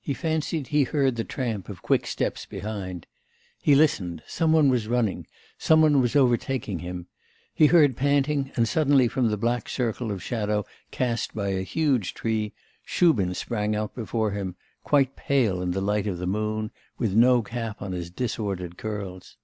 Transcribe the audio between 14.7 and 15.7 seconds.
quite pale